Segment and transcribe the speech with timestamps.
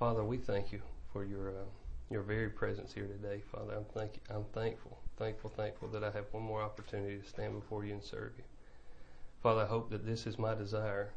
[0.00, 0.80] Father, we thank you
[1.12, 1.68] for your uh,
[2.10, 3.74] your very presence here today, Father.
[3.74, 7.84] I'm thank I'm thankful, thankful, thankful that I have one more opportunity to stand before
[7.84, 8.44] you and serve you.
[9.42, 11.12] Father, I hope that this is my desire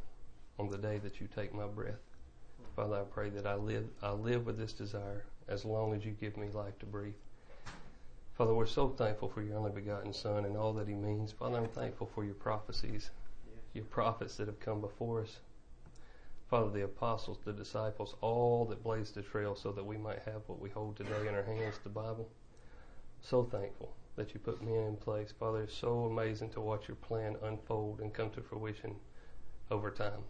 [0.60, 2.02] on the day that you take my breath.
[2.76, 6.12] Father, I pray that I live I live with this desire as long as you
[6.12, 7.14] give me life to breathe.
[8.38, 11.32] Father, we're so thankful for your only begotten Son and all that he means.
[11.32, 13.12] Father, I'm thankful for your prophecies,
[13.74, 15.40] your prophets that have come before us.
[16.50, 20.42] Father, the apostles, the disciples, all that blazed the trail so that we might have
[20.48, 22.30] what we hold today in our hands, the Bible.
[23.22, 25.34] So thankful that you put men in place.
[25.40, 28.96] Father, it's so amazing to watch your plan unfold and come to fruition
[29.72, 30.24] over time.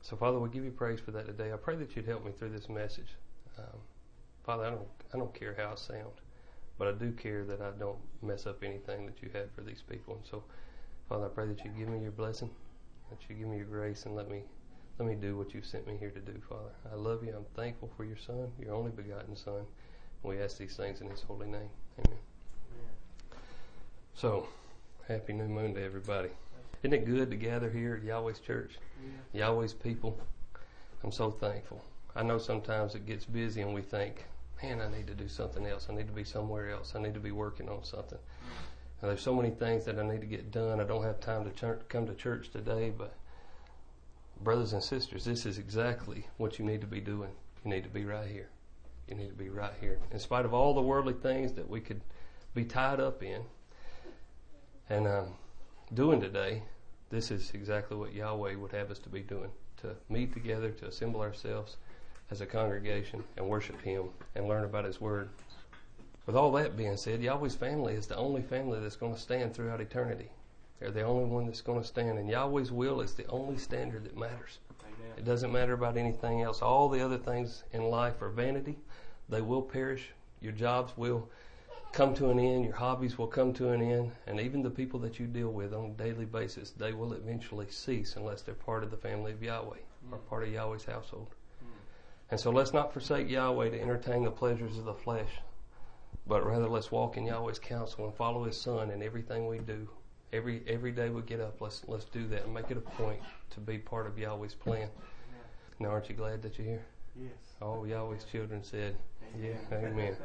[0.00, 1.52] So, Father, we give you praise for that today.
[1.52, 3.14] I pray that you'd help me through this message.
[3.56, 3.78] Um,
[4.44, 6.20] Father, I don't, I don't care how I sound.
[6.76, 9.82] But I do care that I don't mess up anything that you had for these
[9.88, 10.16] people.
[10.16, 10.42] And so,
[11.08, 12.50] Father, I pray that you give me your blessing,
[13.10, 14.42] that you give me your grace, and let me
[14.98, 16.70] let me do what you sent me here to do, Father.
[16.90, 17.34] I love you.
[17.36, 19.64] I'm thankful for your Son, your only begotten Son.
[20.22, 21.70] We ask these things in His holy name.
[21.98, 22.18] Amen.
[24.14, 24.46] So,
[25.08, 26.28] happy new moon to everybody.
[26.82, 28.72] Isn't it good to gather here at Yahweh's church?
[29.32, 29.46] Yeah.
[29.46, 30.18] Yahweh's people.
[31.02, 31.82] I'm so thankful.
[32.14, 34.24] I know sometimes it gets busy and we think,
[34.62, 35.88] man, I need to do something else.
[35.90, 36.92] I need to be somewhere else.
[36.94, 38.18] I need to be working on something.
[38.18, 39.02] Mm.
[39.02, 40.80] And there's so many things that I need to get done.
[40.80, 43.14] I don't have time to ch- come to church today, but
[44.42, 47.30] brothers and sisters, this is exactly what you need to be doing.
[47.64, 48.48] You need to be right here.
[49.08, 49.98] You need to be right here.
[50.10, 52.00] In spite of all the worldly things that we could
[52.54, 53.42] be tied up in
[54.88, 55.26] and um,
[55.94, 56.62] doing today,
[57.10, 59.50] this is exactly what Yahweh would have us to be doing
[59.82, 61.76] to meet together, to assemble ourselves
[62.30, 64.04] as a congregation and worship Him
[64.34, 65.28] and learn about His Word.
[66.24, 69.54] With all that being said, Yahweh's family is the only family that's going to stand
[69.54, 70.30] throughout eternity.
[70.78, 74.04] They're the only one that's going to stand, and Yahweh's will is the only standard
[74.04, 74.58] that matters.
[74.80, 75.12] Amen.
[75.16, 76.60] It doesn't matter about anything else.
[76.60, 78.78] All the other things in life are vanity.
[79.28, 80.10] They will perish.
[80.40, 81.28] Your jobs will
[81.92, 82.64] come to an end.
[82.64, 84.12] Your hobbies will come to an end.
[84.26, 87.68] And even the people that you deal with on a daily basis, they will eventually
[87.70, 90.12] cease unless they're part of the family of Yahweh mm.
[90.12, 91.28] or part of Yahweh's household.
[92.32, 95.28] And so let's not forsake Yahweh to entertain the pleasures of the flesh,
[96.26, 99.86] but rather let's walk in Yahweh's counsel and follow His Son in everything we do.
[100.32, 103.20] Every every day we get up, let's let's do that and make it a point
[103.50, 104.88] to be part of Yahweh's plan.
[105.78, 106.84] Now, aren't you glad that you're here?
[107.16, 107.32] Yes.
[107.60, 108.96] All Yahweh's children said,
[109.38, 110.16] "Yeah, Amen."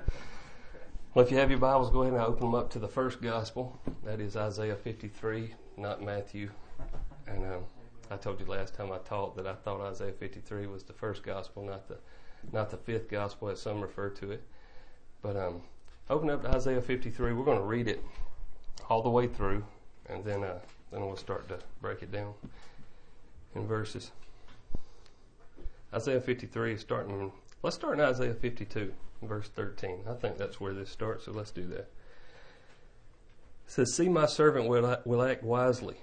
[1.13, 3.21] Well, if you have your Bibles, go ahead and open them up to the first
[3.21, 3.79] gospel.
[4.03, 6.51] That is Isaiah 53, not Matthew.
[7.25, 7.63] And um,
[8.11, 11.23] I told you last time I taught that I thought Isaiah 53 was the first
[11.23, 11.97] gospel, not the
[12.53, 14.43] not the fifth gospel as some refer to it.
[15.21, 15.61] But um,
[16.09, 17.33] open up to Isaiah 53.
[17.33, 18.03] We're going to read it
[18.89, 19.65] all the way through,
[20.09, 20.59] and then uh,
[20.91, 22.33] then we'll start to break it down
[23.55, 24.11] in verses.
[25.93, 27.31] Isaiah 53 is starting.
[27.63, 30.01] Let's start in Isaiah 52, verse 13.
[30.09, 31.79] I think that's where this starts, so let's do that.
[31.79, 31.87] It
[33.67, 35.97] says, "See, my servant will will act wisely."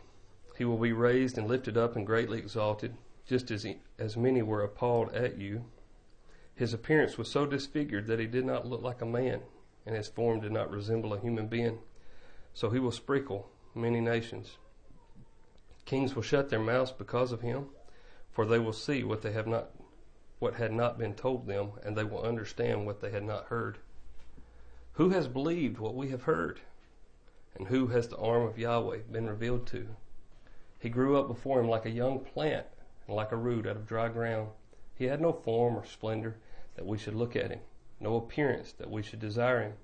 [0.56, 4.41] He will be raised and lifted up and greatly exalted, just as, he, as many
[4.41, 5.64] were appalled at you.
[6.54, 9.43] His appearance was so disfigured that he did not look like a man,
[9.84, 11.81] and his form did not resemble a human being.
[12.53, 14.57] So he will sprinkle many nations.
[15.85, 17.67] Kings will shut their mouths because of him,
[18.31, 19.71] for they will see what they have not
[20.39, 23.79] what had not been told them, and they will understand what they had not heard.
[24.95, 26.61] Who has believed what we have heard?
[27.55, 29.97] And who has the arm of Yahweh been revealed to?
[30.79, 32.67] He grew up before him like a young plant
[33.06, 34.51] and like a root out of dry ground.
[34.95, 36.37] He had no form or splendor
[36.77, 37.61] that we should look at him,
[38.01, 39.75] no appearance that we should desire him.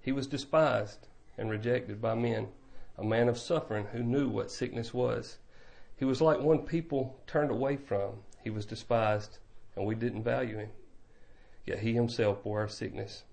[0.00, 2.48] He was despised and rejected by men,
[3.00, 5.38] a man of suffering who knew what sickness was.
[5.96, 8.16] He was like one people turned away from.
[8.44, 9.38] He was despised,
[9.74, 10.68] and we didn't value him.
[11.64, 13.24] Yet he himself bore our sickness,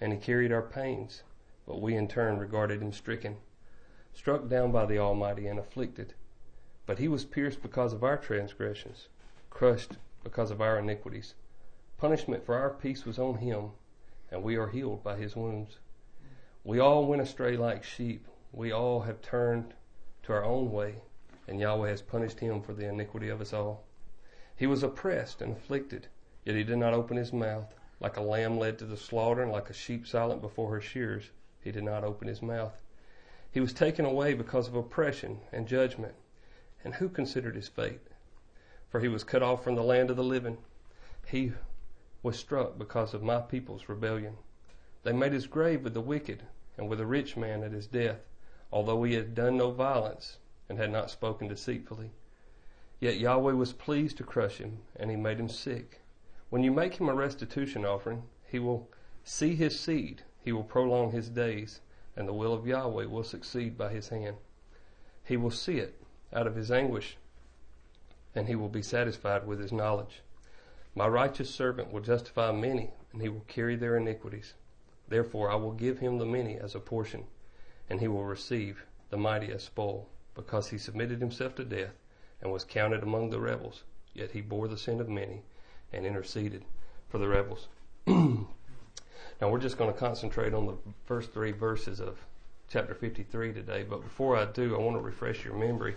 [0.00, 1.24] and he carried our pains,
[1.66, 3.38] but we in turn regarded him stricken,
[4.14, 6.14] struck down by the Almighty, and afflicted.
[6.86, 9.08] But he was pierced because of our transgressions,
[9.50, 11.34] crushed because of our iniquities.
[11.96, 13.70] Punishment for our peace was on him,
[14.30, 15.78] and we are healed by his wounds.
[16.62, 18.24] We all went astray like sheep.
[18.50, 19.72] We all have turned
[20.24, 21.02] to our own way,
[21.46, 23.84] and Yahweh has punished him for the iniquity of us all.
[24.56, 26.08] He was oppressed and afflicted,
[26.44, 27.72] yet he did not open his mouth.
[28.00, 31.30] Like a lamb led to the slaughter, and like a sheep silent before her shears,
[31.60, 32.82] he did not open his mouth.
[33.48, 36.16] He was taken away because of oppression and judgment.
[36.82, 38.08] And who considered his fate?
[38.88, 40.58] For he was cut off from the land of the living.
[41.26, 41.52] He
[42.24, 44.36] was struck because of my people's rebellion.
[45.04, 46.42] They made his grave with the wicked
[46.76, 48.18] and with a rich man at his death,
[48.70, 50.38] although he had done no violence
[50.68, 52.10] and had not spoken deceitfully.
[53.00, 56.00] Yet Yahweh was pleased to crush him, and he made him sick.
[56.50, 58.88] When you make him a restitution offering, he will
[59.24, 61.80] see his seed, he will prolong his days,
[62.16, 64.36] and the will of Yahweh will succeed by his hand.
[65.24, 67.16] He will see it out of his anguish,
[68.34, 70.22] and he will be satisfied with his knowledge.
[70.94, 74.54] My righteous servant will justify many, and he will carry their iniquities.
[75.08, 77.24] Therefore I will give him the many as a portion,
[77.90, 81.94] and he will receive the mightiest spoil, because he submitted himself to death
[82.40, 83.82] and was counted among the rebels.
[84.14, 85.42] Yet he bore the sin of many
[85.92, 86.64] and interceded
[87.08, 87.68] for the rebels.
[88.06, 88.46] now
[89.42, 92.18] we're just going to concentrate on the first three verses of
[92.68, 95.94] chapter 53 today, but before I do, I want to refresh your memory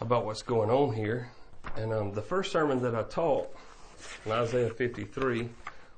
[0.00, 1.30] about what's going on here.
[1.76, 3.48] And um, the first sermon that I taught
[4.26, 5.48] in Isaiah 53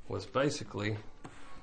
[0.09, 0.97] was basically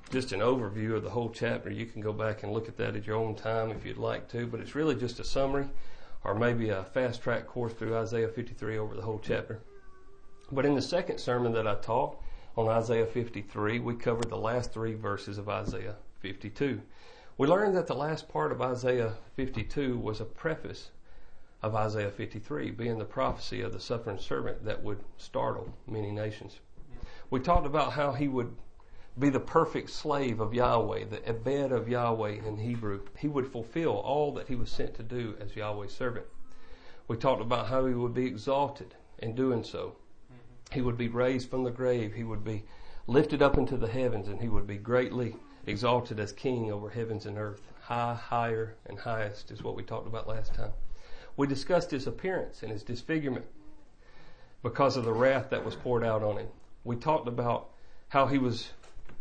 [0.09, 1.69] just an overview of the whole chapter.
[1.69, 4.27] You can go back and look at that at your own time if you'd like
[4.29, 5.67] to, but it's really just a summary
[6.23, 9.61] or maybe a fast track course through Isaiah 53 over the whole chapter.
[10.51, 12.19] But in the second sermon that I taught
[12.57, 16.81] on Isaiah 53, we covered the last three verses of Isaiah 52.
[17.37, 20.89] We learned that the last part of Isaiah 52 was a preface
[21.61, 26.59] of Isaiah 53, being the prophecy of the suffering servant that would startle many nations.
[27.29, 28.55] We talked about how he would
[29.19, 33.01] be the perfect slave of Yahweh, the Ebed of Yahweh in Hebrew.
[33.17, 36.25] He would fulfill all that he was sent to do as Yahweh's servant.
[37.07, 39.95] We talked about how he would be exalted in doing so.
[40.31, 40.73] Mm-hmm.
[40.73, 42.13] He would be raised from the grave.
[42.13, 42.63] He would be
[43.07, 45.35] lifted up into the heavens and he would be greatly
[45.65, 47.61] exalted as king over heavens and earth.
[47.81, 50.71] High, higher, and highest is what we talked about last time.
[51.35, 53.45] We discussed his appearance and his disfigurement
[54.61, 56.47] because of the wrath that was poured out on him.
[56.83, 57.71] We talked about
[58.09, 58.69] how he was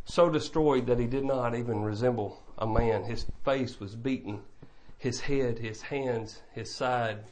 [0.09, 3.05] so destroyed that he did not even resemble a man.
[3.05, 4.43] His face was beaten.
[4.97, 7.25] His head, his hands, his side,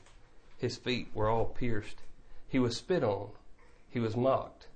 [0.58, 2.02] his feet were all pierced.
[2.46, 3.30] He was spit on.
[3.88, 4.68] He was mocked.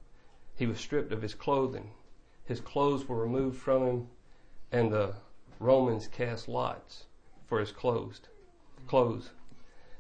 [0.57, 1.91] He was stripped of his clothing.
[2.45, 4.09] His clothes were removed from him,
[4.73, 5.15] and the
[5.59, 7.05] Romans cast lots
[7.47, 8.23] for his clothes.
[8.87, 9.31] Clothes.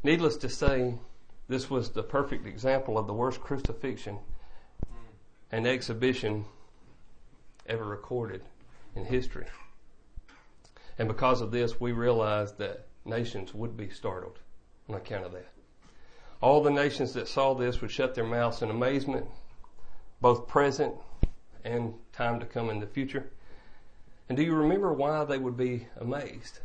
[0.02, 0.94] Needless to say,
[1.48, 4.18] this was the perfect example of the worst crucifixion
[5.52, 6.46] and exhibition
[7.66, 8.42] ever recorded
[8.94, 9.46] in history.
[10.98, 14.38] And because of this, we realized that nations would be startled
[14.88, 15.48] on account of that.
[16.42, 19.26] All the nations that saw this would shut their mouths in amazement,
[20.20, 20.94] both present
[21.64, 23.30] and time to come in the future.
[24.28, 26.60] And do you remember why they would be amazed?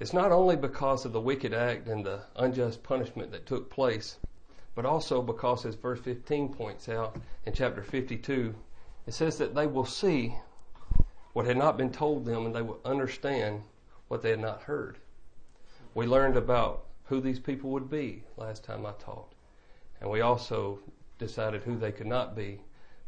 [0.00, 4.16] It's not only because of the wicked act and the unjust punishment that took place,
[4.74, 8.54] but also because, as verse 15 points out in chapter 52,
[9.06, 10.36] it says that they will see
[11.32, 13.62] what had not been told them and they will understand
[14.08, 14.98] what they had not heard.
[15.94, 19.32] We learned about who these people would be last time I taught.
[20.00, 20.78] And we also
[21.18, 22.60] decided who they could not be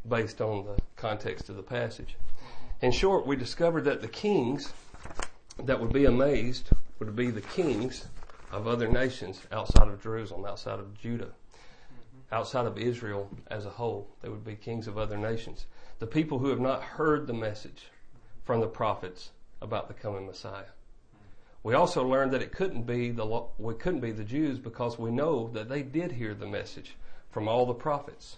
[0.07, 2.15] based on the context of the passage.
[2.81, 4.73] In short, we discovered that the kings
[5.63, 6.69] that would be amazed
[6.99, 8.07] would be the kings
[8.51, 11.31] of other nations outside of Jerusalem, outside of Judah,
[12.31, 14.07] outside of Israel as a whole.
[14.21, 15.65] They would be kings of other nations
[15.99, 17.85] the people who have not heard the message
[18.43, 19.31] from the prophets
[19.61, 20.65] about the coming Messiah.
[21.63, 25.09] We also learned that it couldn't be the we couldn't be the Jews because we
[25.09, 26.95] know that they did hear the message
[27.31, 28.37] from all the prophets,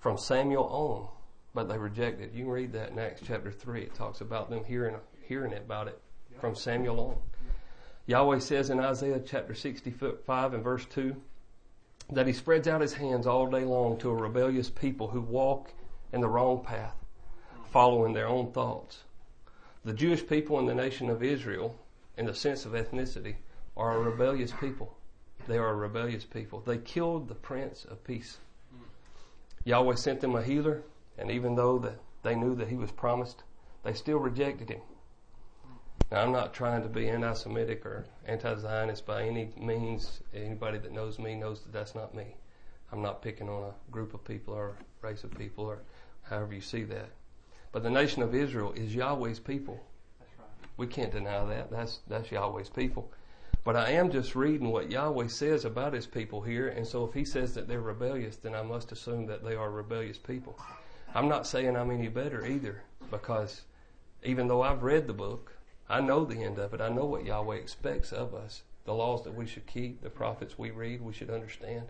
[0.00, 1.08] from Samuel on,
[1.54, 2.32] but they rejected.
[2.32, 3.82] You can read that in Acts chapter three.
[3.82, 6.00] It talks about them hearing hearing about it
[6.40, 7.16] from Samuel on.
[8.06, 11.14] Yahweh says in Isaiah chapter 65 and verse 2
[12.10, 15.72] that he spreads out his hands all day long to a rebellious people who walk
[16.12, 16.96] in the wrong path,
[17.72, 18.98] following their own thoughts.
[19.84, 21.74] The Jewish people in the nation of Israel,
[22.16, 23.36] in the sense of ethnicity,
[23.76, 24.96] are a rebellious people.
[25.48, 26.60] They are a rebellious people.
[26.60, 28.38] They killed the Prince of Peace.
[29.64, 30.82] Yahweh sent them a healer,
[31.18, 33.42] and even though that they knew that he was promised,
[33.82, 34.80] they still rejected him.
[36.10, 40.20] Now, I'm not trying to be anti-Semitic or anti-Zionist by any means.
[40.34, 42.36] Anybody that knows me knows that that's not me.
[42.92, 45.82] I'm not picking on a group of people or race of people or
[46.22, 47.08] however you see that.
[47.72, 49.80] But the nation of Israel is Yahweh's people.
[50.76, 51.70] We can't deny that.
[51.70, 53.10] That's that's Yahweh's people.
[53.64, 57.14] But I am just reading what Yahweh says about his people here, and so if
[57.14, 60.58] he says that they're rebellious, then I must assume that they are rebellious people.
[61.14, 63.62] I'm not saying I'm any better either, because
[64.24, 65.52] even though I've read the book,
[65.88, 66.80] I know the end of it.
[66.80, 68.62] I know what Yahweh expects of us.
[68.84, 71.86] The laws that we should keep, the prophets we read, we should understand.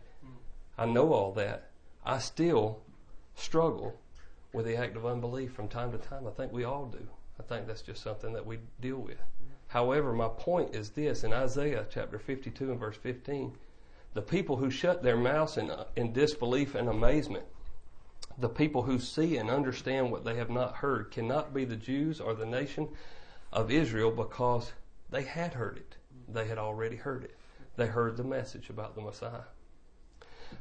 [0.76, 1.70] I know all that.
[2.04, 2.82] I still
[3.34, 3.98] struggle
[4.52, 6.26] with the act of unbelief from time to time.
[6.26, 7.06] I think we all do.
[7.38, 9.18] I think that's just something that we deal with.
[9.68, 13.56] However, my point is this in Isaiah chapter 52 and verse 15,
[14.14, 17.46] the people who shut their mouths in, in disbelief and amazement,
[18.38, 22.20] The people who see and understand what they have not heard cannot be the Jews
[22.20, 22.88] or the nation
[23.52, 24.72] of Israel because
[25.10, 25.96] they had heard it.
[26.28, 27.36] They had already heard it.
[27.76, 29.44] They heard the message about the Messiah.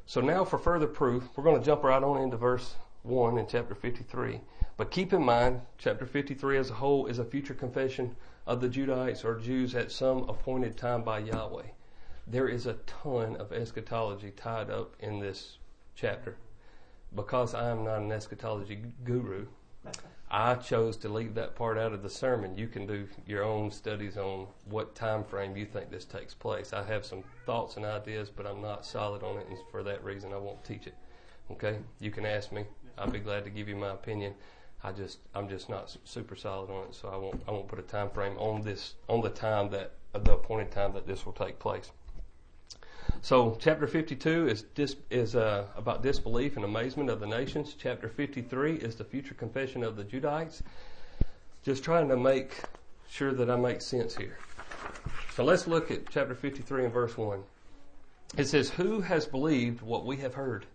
[0.05, 3.47] So now for further proof, we're going to jump right on into verse 1 in
[3.47, 4.41] chapter 53.
[4.77, 8.15] But keep in mind, chapter 53 as a whole is a future confession
[8.47, 11.67] of the Judahites or Jews at some appointed time by Yahweh.
[12.27, 15.57] There is a ton of eschatology tied up in this
[15.95, 16.37] chapter.
[17.13, 19.47] Because I am not an eschatology guru,
[20.29, 22.57] I chose to leave that part out of the sermon.
[22.57, 26.71] You can do your own studies on what time frame you think this takes place.
[26.71, 30.03] I have some thoughts and ideas, but I'm not solid on it, and for that
[30.03, 30.95] reason, I won't teach it.
[31.51, 32.63] Okay, you can ask me.
[32.97, 34.33] I'll be glad to give you my opinion.
[34.83, 37.79] I just I'm just not super solid on it, so I won't I won't put
[37.79, 41.33] a time frame on this on the time that the appointed time that this will
[41.33, 41.91] take place.
[43.21, 47.75] So chapter 52 is dis, is uh, about disbelief and amazement of the nations.
[47.77, 50.61] Chapter 53 is the future confession of the Judahites.
[51.63, 52.61] Just trying to make
[53.09, 54.37] sure that I make sense here.
[55.35, 57.43] So let's look at chapter 53 and verse 1.
[58.37, 60.65] It says, Who has believed what we have heard?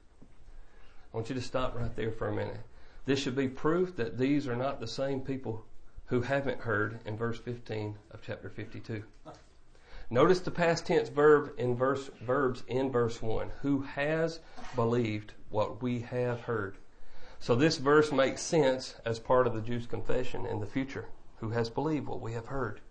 [1.17, 2.61] I want you to stop right there for a minute.
[3.07, 5.65] This should be proof that these are not the same people
[6.05, 9.03] who haven't heard in verse 15 of chapter 52.
[10.11, 13.51] Notice the past tense verb in verse verbs in verse 1.
[13.63, 14.41] Who has
[14.75, 16.77] believed what we have heard.
[17.41, 21.09] So this verse makes sense as part of the Jews' confession in the future.
[21.39, 22.83] Who has believed what we have heard.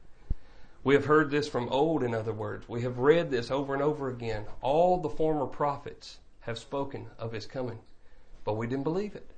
[0.84, 2.68] We have heard this from old, in other words.
[2.68, 4.46] We have read this over and over again.
[4.62, 7.82] All the former prophets have spoken of his coming,
[8.46, 9.30] but we didn't believe it.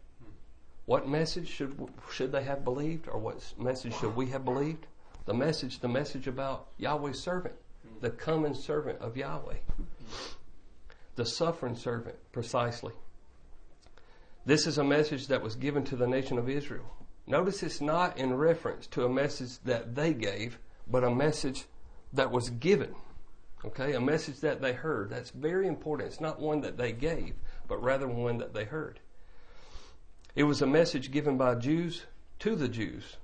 [0.85, 4.85] What message should, should they have believed, or what message should we have believed?
[5.25, 7.55] The message, the message about Yahweh's servant
[8.01, 9.57] the coming servant of Yahweh.
[11.15, 12.93] The suffering servant, precisely.
[14.45, 16.85] This is a message that was given to the nation of Israel.
[17.25, 20.59] Notice it's not in reference to a message that they gave,
[20.89, 21.65] but a message
[22.13, 22.95] that was given.
[23.65, 25.09] Okay, a message that they heard.
[25.09, 26.09] That's very important.
[26.09, 27.33] It's not one that they gave,
[27.67, 28.99] but rather one that they heard.
[30.35, 32.03] It was a message given by Jews
[32.39, 33.17] to the Jews,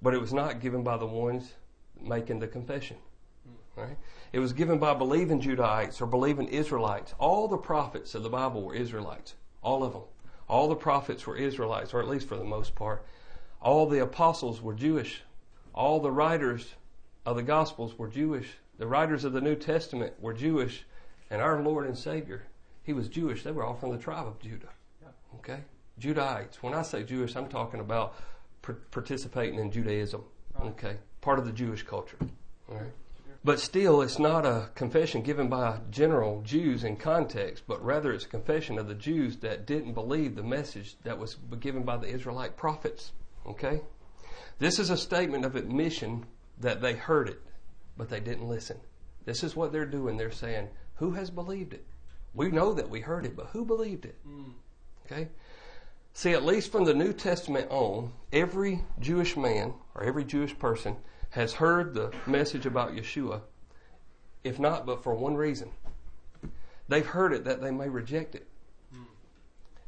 [0.00, 1.52] but it was not given by the ones
[2.00, 2.96] making the confession.
[3.76, 3.96] Right?
[4.32, 7.14] It was given by believing Judahites or believing Israelites.
[7.18, 9.34] All the prophets of the Bible were Israelites.
[9.62, 10.02] All of them.
[10.48, 13.06] All the prophets were Israelites, or at least for the most part.
[13.60, 15.22] All the apostles were Jewish.
[15.74, 16.74] All the writers
[17.24, 18.48] of the Gospels were Jewish.
[18.78, 20.84] The writers of the New Testament were Jewish.
[21.30, 22.42] And our Lord and Savior,
[22.82, 23.42] He was Jewish.
[23.42, 24.00] They were all from the oh.
[24.00, 24.68] tribe of Judah.
[25.36, 25.60] Okay?
[26.00, 26.56] Judahites.
[26.56, 28.14] When I say Jewish, I'm talking about
[28.90, 30.24] participating in Judaism.
[30.60, 30.96] Okay?
[31.20, 32.18] Part of the Jewish culture.
[32.68, 32.92] All right?
[33.44, 38.24] But still, it's not a confession given by general Jews in context, but rather it's
[38.24, 42.06] a confession of the Jews that didn't believe the message that was given by the
[42.06, 43.10] Israelite prophets.
[43.44, 43.80] Okay?
[44.60, 46.24] This is a statement of admission
[46.60, 47.42] that they heard it,
[47.96, 48.78] but they didn't listen.
[49.24, 50.16] This is what they're doing.
[50.16, 51.84] They're saying, Who has believed it?
[52.34, 54.16] We know that we heard it, but who believed it?
[54.26, 54.52] Mm.
[55.06, 55.28] Okay?
[56.14, 60.96] See, at least from the New Testament on, every Jewish man or every Jewish person
[61.30, 63.40] has heard the message about Yeshua,
[64.44, 65.70] if not but for one reason.
[66.88, 68.46] They've heard it that they may reject it.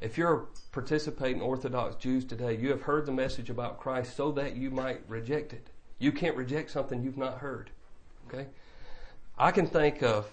[0.01, 4.55] If you're participating Orthodox Jews today, you have heard the message about Christ so that
[4.55, 5.71] you might reject it.
[5.99, 7.71] You can't reject something you've not heard.
[8.29, 8.49] Okay?
[9.39, 10.31] I can think of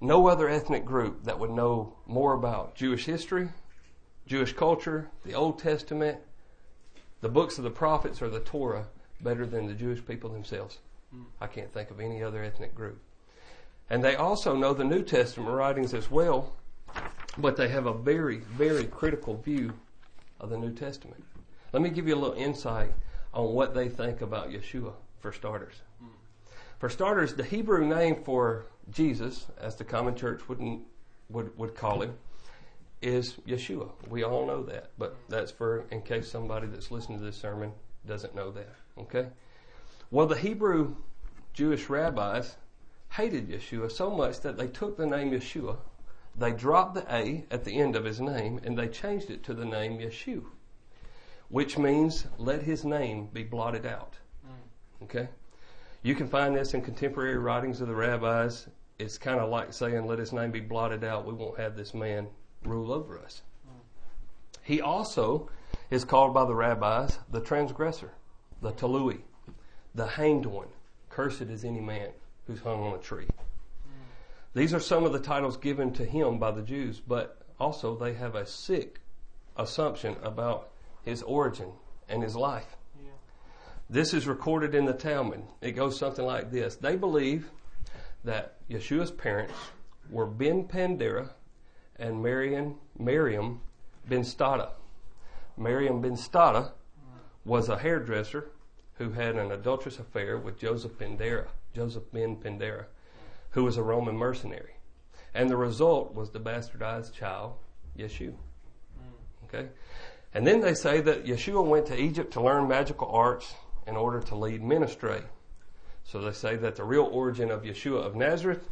[0.00, 3.48] no other ethnic group that would know more about Jewish history,
[4.26, 6.18] Jewish culture, the Old Testament,
[7.20, 8.86] the books of the prophets, or the Torah
[9.20, 10.78] better than the Jewish people themselves.
[11.14, 11.24] Mm.
[11.40, 13.00] I can't think of any other ethnic group.
[13.88, 16.56] And they also know the New Testament writings as well,
[17.38, 19.72] but they have a very, very critical view
[20.40, 21.22] of the New Testament.
[21.72, 22.92] Let me give you a little insight
[23.32, 25.74] on what they think about Yeshua, for starters.
[26.02, 26.08] Mm.
[26.78, 30.82] For starters, the Hebrew name for Jesus, as the common church wouldn't
[31.28, 32.14] would, would call him,
[33.02, 33.90] is Yeshua.
[34.08, 37.72] We all know that, but that's for in case somebody that's listening to this sermon
[38.06, 38.74] doesn't know that.
[38.98, 39.28] Okay?
[40.10, 40.96] Well, the Hebrew
[41.52, 42.56] Jewish rabbis
[43.10, 45.76] hated Yeshua so much that they took the name Yeshua,
[46.38, 49.54] they dropped the A at the end of his name, and they changed it to
[49.54, 50.44] the name Yeshu,
[51.48, 54.14] which means let his name be blotted out.
[54.46, 55.04] Mm.
[55.04, 55.28] Okay?
[56.02, 58.68] You can find this in contemporary writings of the rabbis.
[58.98, 61.26] It's kind of like saying, let his name be blotted out.
[61.26, 62.28] We won't have this man
[62.64, 63.42] rule over us.
[64.62, 65.48] He also
[65.90, 68.12] is called by the rabbis the transgressor
[68.62, 69.20] the Talui,
[69.94, 70.68] the hanged one.
[71.10, 72.08] Cursed is any man
[72.46, 73.28] who's hung on a tree.
[74.54, 78.14] These are some of the titles given to him by the Jews, but also they
[78.14, 79.00] have a sick
[79.56, 80.70] assumption about
[81.02, 81.72] his origin
[82.08, 82.76] and his life.
[83.88, 85.42] This is recorded in the Talmud.
[85.60, 86.76] It goes something like this.
[86.76, 87.50] They believe
[88.26, 89.54] that Yeshua's parents
[90.10, 91.30] were Ben Pandera
[91.96, 93.60] and Mariam, Miriam
[94.08, 94.70] Ben Stada.
[95.56, 96.72] Miriam Ben Stada
[97.44, 98.50] was a hairdresser
[98.94, 102.86] who had an adulterous affair with Joseph Pandera, Joseph Ben Pandera,
[103.50, 104.74] who was a Roman mercenary.
[105.32, 107.54] And the result was the bastardized child,
[107.96, 108.34] Yeshua.
[109.44, 109.68] Okay?
[110.34, 113.54] And then they say that Yeshua went to Egypt to learn magical arts
[113.86, 115.22] in order to lead ministry.
[116.06, 118.68] So they say that the real origin of Yeshua of Nazareth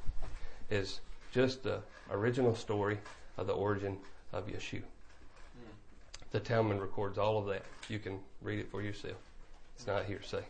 [0.71, 1.01] is
[1.33, 2.99] just the original story
[3.37, 3.99] of the origin
[4.33, 4.83] of Yeshua.
[4.83, 5.71] Hmm.
[6.31, 7.63] The Talmud records all of that.
[7.89, 9.17] You can read it for yourself.
[9.75, 10.45] It's not hearsay.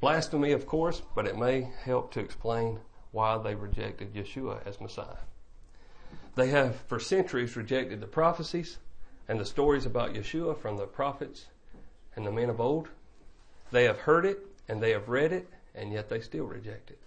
[0.00, 2.78] Blasphemy, of course, but it may help to explain
[3.12, 5.16] why they rejected Yeshua as Messiah.
[6.34, 8.76] They have for centuries rejected the prophecies
[9.26, 11.46] and the stories about Yeshua from the prophets
[12.14, 12.90] and the men of old.
[13.70, 16.98] They have heard it and they have read it, and yet they still reject it.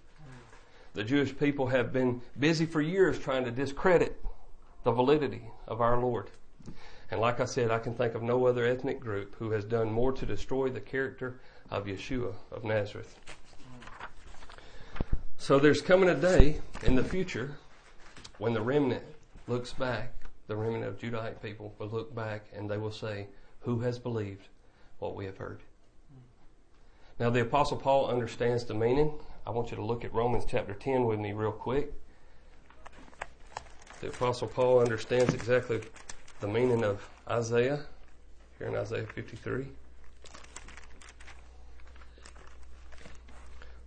[0.94, 4.24] The Jewish people have been busy for years trying to discredit
[4.84, 6.30] the validity of our Lord.
[7.12, 9.92] And like I said, I can think of no other ethnic group who has done
[9.92, 11.40] more to destroy the character
[11.72, 13.18] of Yeshua of Nazareth.
[15.38, 17.58] So there's coming a day in the future
[18.38, 19.04] when the remnant
[19.48, 20.14] looks back,
[20.48, 23.28] the remnant of Judahite people will look back and they will say,
[23.62, 24.48] Who has believed
[25.00, 25.62] what we have heard?
[27.20, 29.12] Now, the Apostle Paul understands the meaning.
[29.46, 31.92] I want you to look at Romans chapter 10 with me, real quick.
[34.00, 35.82] The Apostle Paul understands exactly
[36.40, 37.82] the meaning of Isaiah,
[38.58, 39.68] here in Isaiah 53.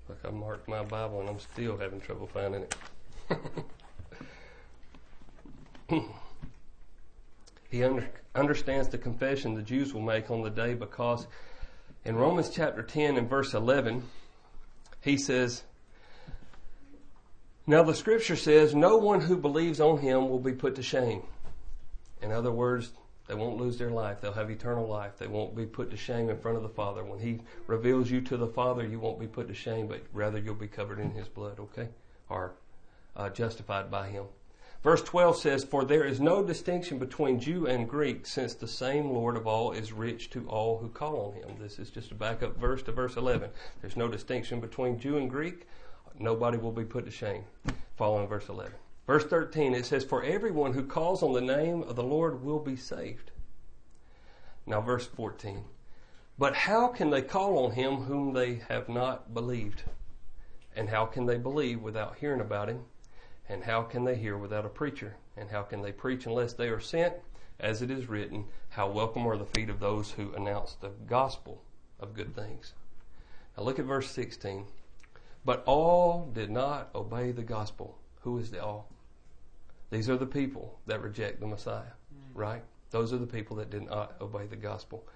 [0.09, 2.77] Look, I marked my Bible and I'm still having trouble finding it.
[7.71, 11.27] he under, understands the confession the Jews will make on the day because
[12.05, 14.03] in Romans chapter 10 and verse 11,
[15.01, 15.63] he says,
[17.67, 21.23] Now the scripture says, No one who believes on him will be put to shame.
[22.21, 22.93] In other words,
[23.29, 24.21] they won't lose their life.
[24.21, 25.19] They'll have eternal life.
[25.19, 27.05] They won't be put to shame in front of the Father.
[27.05, 30.39] When He reveals you to the Father, you won't be put to shame, but rather
[30.39, 31.89] you'll be covered in His blood, okay?
[32.29, 32.55] Or
[33.17, 34.25] uh, justified by Him.
[34.83, 39.11] Verse 12 says, For there is no distinction between Jew and Greek, since the same
[39.11, 41.57] Lord of all is rich to all who call on Him.
[41.61, 43.51] This is just a backup verse to verse 11.
[43.81, 45.69] There's no distinction between Jew and Greek.
[46.19, 47.45] Nobody will be put to shame.
[47.97, 48.73] Following verse 11.
[49.07, 52.59] Verse 13, it says, For everyone who calls on the name of the Lord will
[52.59, 53.31] be saved.
[54.67, 55.65] Now, verse 14.
[56.39, 59.85] But how can they call on him whom they have not believed?
[60.75, 62.85] And how can they believe without hearing about him?
[63.53, 65.15] And how can they hear without a preacher?
[65.37, 67.13] And how can they preach unless they are sent?
[67.61, 71.63] As it is written, How welcome are the feet of those who announce the gospel
[72.01, 72.73] of good things.
[73.55, 74.65] Now look at verse 16.
[75.45, 77.99] But all did not obey the gospel.
[78.23, 78.89] Who is the all?
[79.91, 82.31] These are the people that reject the Messiah, mm.
[82.33, 82.63] right?
[82.91, 85.07] Those are the people that did not obey the gospel.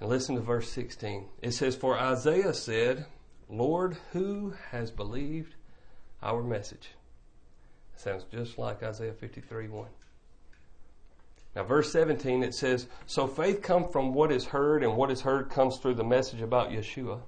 [0.00, 1.26] And listen to verse 16.
[1.42, 3.04] It says, For Isaiah said,
[3.50, 5.54] Lord, who has believed
[6.22, 6.92] our message?
[7.98, 9.88] Sounds just like Isaiah 53 1.
[11.56, 15.20] Now, verse 17, it says, So faith comes from what is heard, and what is
[15.20, 17.18] heard comes through the message about Yeshua.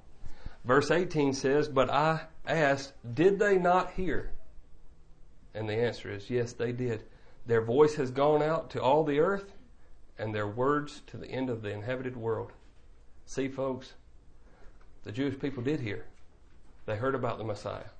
[0.64, 4.30] Verse 18 says, But I asked, Did they not hear?
[5.54, 7.02] And the answer is yes, they did.
[7.46, 9.52] Their voice has gone out to all the earth,
[10.20, 12.52] and their words to the end of the inhabited world.
[13.26, 13.94] See, folks,
[15.02, 16.04] the Jewish people did hear.
[16.86, 17.90] They heard about the Messiah.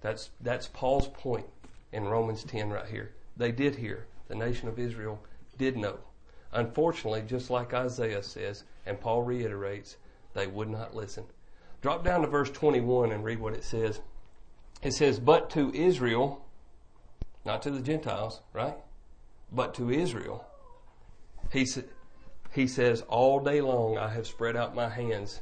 [0.00, 1.46] That's, that's Paul's point
[1.92, 3.12] in Romans 10 right here.
[3.36, 4.06] They did hear.
[4.28, 5.22] The nation of Israel
[5.56, 5.98] did know.
[6.52, 9.96] Unfortunately, just like Isaiah says, and Paul reiterates,
[10.34, 11.24] they would not listen.
[11.80, 14.00] Drop down to verse 21 and read what it says.
[14.82, 16.44] It says, But to Israel,
[17.44, 18.76] not to the Gentiles, right?
[19.52, 20.44] But to Israel,
[21.52, 21.66] he,
[22.52, 25.40] he says, All day long I have spread out my hands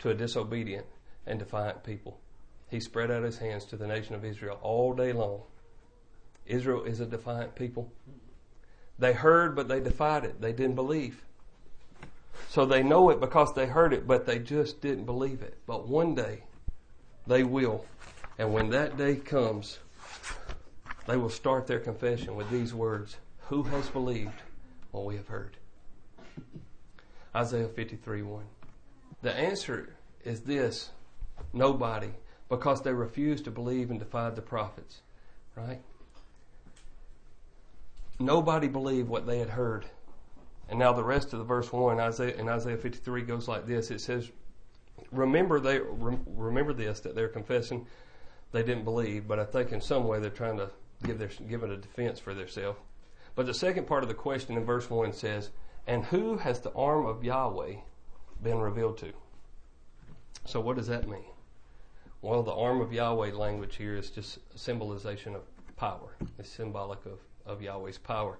[0.00, 0.86] to a disobedient
[1.26, 2.20] and defiant people.
[2.68, 5.42] He spread out his hands to the nation of Israel all day long.
[6.46, 7.90] Israel is a defiant people.
[8.98, 10.40] They heard, but they defied it.
[10.40, 11.22] They didn't believe.
[12.48, 15.58] So they know it because they heard it, but they just didn't believe it.
[15.66, 16.42] But one day,
[17.26, 17.84] they will.
[18.38, 19.78] And when that day comes,
[21.06, 23.16] they will start their confession with these words
[23.48, 24.42] Who has believed
[24.92, 25.56] what we have heard?
[27.34, 28.44] Isaiah 53 1.
[29.22, 30.90] The answer is this
[31.52, 32.10] nobody,
[32.48, 35.00] because they refused to believe and defied the prophets,
[35.56, 35.80] right?
[38.24, 39.86] Nobody believed what they had heard
[40.68, 43.90] And now the rest of the verse 1 Isaiah, in Isaiah 53 goes like this.
[43.90, 44.30] It says,
[45.12, 47.86] remember they remember this that they're confessing
[48.52, 50.70] they didn't believe, but I think in some way they're trying to
[51.04, 52.78] give their give it a defense for themselves.
[53.34, 55.50] But the second part of the question in verse one says,
[55.86, 57.74] "And who has the arm of Yahweh
[58.42, 59.12] been revealed to?"
[60.46, 61.32] So what does that mean?
[62.22, 65.42] Well, the arm of Yahweh language here is just a symbolization of
[65.76, 66.16] power.
[66.38, 68.38] It's symbolic of, of Yahweh's power.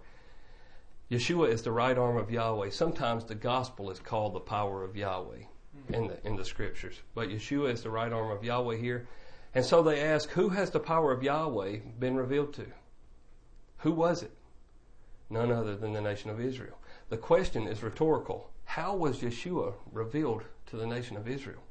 [1.10, 2.70] Yeshua is the right arm of Yahweh.
[2.70, 5.44] Sometimes the gospel is called the power of Yahweh
[5.86, 5.94] hmm.
[5.94, 7.00] in the in the scriptures.
[7.14, 9.06] But Yeshua is the right arm of Yahweh here.
[9.54, 12.66] And so they ask, who has the power of Yahweh been revealed to?
[13.78, 14.32] Who was it?
[15.30, 16.78] None other than the nation of Israel.
[17.08, 18.50] The question is rhetorical.
[18.64, 21.62] How was Yeshua revealed to the nation of Israel?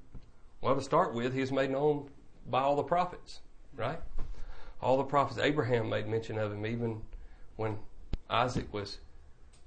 [0.62, 2.10] Well, to start with, he was made known
[2.50, 3.42] by all the prophets,
[3.76, 4.00] right?
[4.82, 5.40] All the prophets.
[5.40, 7.02] Abraham made mention of him even
[7.56, 7.78] when
[8.30, 9.00] Isaac was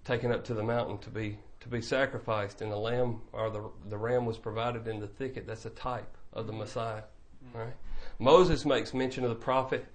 [0.05, 3.63] taken up to the mountain to be to be sacrificed, and the lamb or the
[3.89, 5.47] the ram was provided in the thicket.
[5.47, 7.03] That's a type of the Messiah,
[7.45, 7.59] mm-hmm.
[7.59, 7.75] right?
[8.19, 9.87] Moses makes mention of the prophet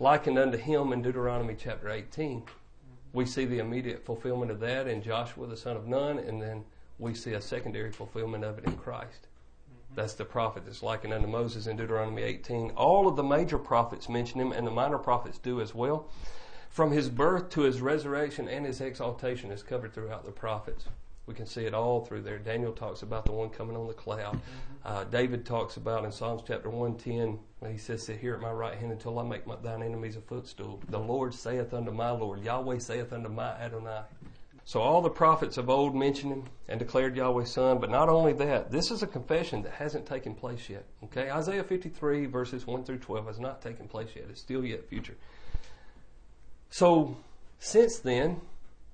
[0.00, 2.40] likened unto him in Deuteronomy chapter 18.
[2.40, 2.46] Mm-hmm.
[3.12, 6.64] We see the immediate fulfillment of that in Joshua the son of Nun, and then
[6.98, 9.28] we see a secondary fulfillment of it in Christ.
[9.28, 9.94] Mm-hmm.
[9.94, 12.70] That's the prophet that's likened unto Moses in Deuteronomy 18.
[12.70, 16.08] All of the major prophets mention him, and the minor prophets do as well.
[16.70, 20.84] From his birth to his resurrection and his exaltation is covered throughout the prophets.
[21.26, 22.38] We can see it all through there.
[22.38, 24.34] Daniel talks about the one coming on the cloud.
[24.34, 24.40] Mm-hmm.
[24.84, 28.52] Uh, David talks about in Psalms chapter 110 when he says, Sit here at my
[28.52, 30.80] right hand until I make my, thine enemies a footstool.
[30.88, 34.02] The Lord saith unto my Lord, Yahweh saith unto my Adonai.
[34.64, 38.32] So all the prophets of old mentioned him and declared Yahweh's son, but not only
[38.34, 40.84] that, this is a confession that hasn't taken place yet.
[41.04, 44.26] Okay, Isaiah 53 verses 1 through 12 has not taken place yet.
[44.30, 45.16] It's still yet future.
[46.70, 47.16] So
[47.58, 48.40] since then,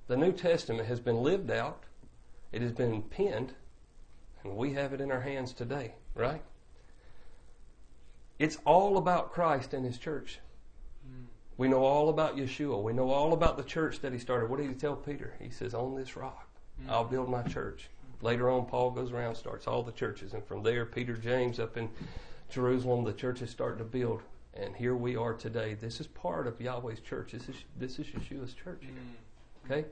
[0.09, 1.85] the New Testament has been lived out
[2.53, 3.53] it has been penned,
[4.43, 6.43] and we have it in our hands today, right?
[8.39, 10.39] It's all about Christ and His church.
[11.07, 11.27] Mm.
[11.59, 12.83] We know all about Yeshua.
[12.83, 14.49] We know all about the church that He started.
[14.49, 15.35] What did He tell Peter?
[15.39, 16.49] He says, On this rock,
[16.83, 16.91] mm.
[16.91, 17.89] I'll build my church.
[18.23, 20.33] Later on, Paul goes around, starts all the churches.
[20.33, 21.91] And from there, Peter, James, up in
[22.51, 24.23] Jerusalem, the churches start to build.
[24.59, 25.75] And here we are today.
[25.75, 27.33] This is part of Yahweh's church.
[27.33, 28.83] This is, this is Yeshua's church.
[28.85, 29.71] Mm.
[29.71, 29.89] Okay?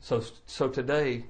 [0.00, 1.26] So, so today,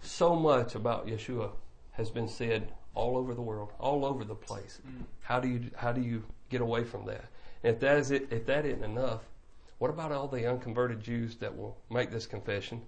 [0.00, 1.50] so much about Yeshua
[1.92, 4.80] has been said all over the world, all over the place.
[4.86, 5.04] Mm.
[5.20, 7.24] How do you how do you get away from that?
[7.64, 9.22] And if that is it, if that isn't enough,
[9.78, 12.82] what about all the unconverted Jews that will make this confession?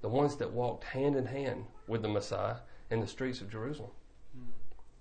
[0.00, 2.56] The ones that walked hand in hand with the Messiah
[2.90, 3.90] in the streets of Jerusalem.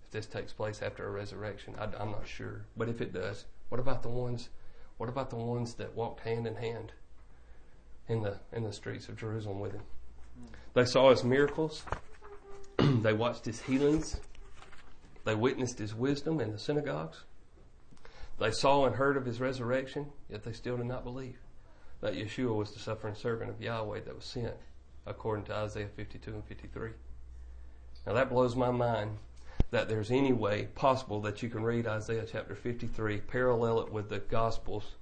[0.10, 3.46] If this takes place after a resurrection, I, I'm not sure, but if it does,
[3.70, 4.50] what about the ones?
[4.98, 6.94] What about the ones that walked hand in hand
[8.08, 9.84] in the in the streets of Jerusalem with him?
[10.74, 11.84] They saw his miracles.
[12.80, 14.20] they watched his healings.
[15.26, 17.26] They witnessed his wisdom in the synagogues.
[18.40, 21.38] They saw and heard of his resurrection, yet they still did not believe
[22.02, 24.56] that Yeshua was the suffering servant of Yahweh that was sent,
[25.06, 26.90] according to Isaiah 52 and 53.
[28.08, 29.20] Now that blows my mind
[29.72, 34.10] that there's any way possible that you can read Isaiah chapter 53, parallel it with
[34.10, 34.96] the Gospels,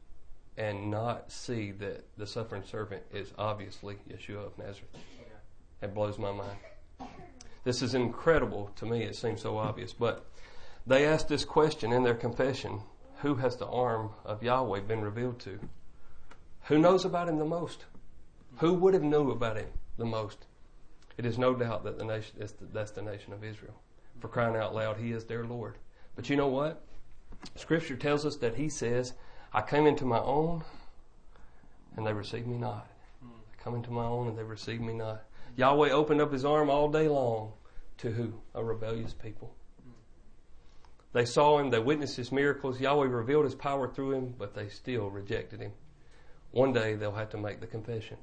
[0.58, 4.97] and not see that the suffering servant is obviously Yeshua of Nazareth.
[5.82, 6.58] It blows my mind.
[7.63, 9.03] This is incredible to me.
[9.03, 9.93] It seems so obvious.
[9.93, 10.25] But
[10.86, 12.82] they asked this question in their confession
[13.17, 15.60] Who has the arm of Yahweh been revealed to?
[16.63, 17.86] Who knows about him the most?
[18.58, 20.45] Who would have knew about him the most?
[21.17, 23.75] It is no doubt that the nation that's the nation of Israel.
[24.19, 25.77] For crying out loud, He is their Lord.
[26.15, 26.84] But you know what?
[27.56, 29.13] Scripture tells us that He says,
[29.53, 30.63] "I came into my own,
[31.95, 32.88] and they received me not.
[33.21, 33.30] Hmm.
[33.51, 35.23] I come into my own, and they received me not."
[35.56, 37.53] Yahweh opened up his arm all day long
[37.97, 38.41] to who?
[38.53, 39.56] A rebellious people.
[39.84, 39.91] Hmm.
[41.13, 42.80] They saw him, they witnessed his miracles.
[42.80, 45.73] Yahweh revealed his power through him, but they still rejected him.
[46.51, 48.17] One day they'll have to make the confession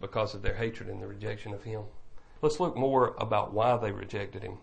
[0.00, 1.84] because of their hatred and the rejection of him.
[2.42, 4.58] Let's look more about why they rejected him.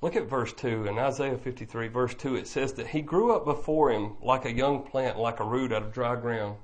[0.00, 0.86] Look at verse 2.
[0.86, 4.52] In Isaiah 53, verse 2, it says that he grew up before him like a
[4.52, 6.56] young plant, like a root out of dry ground.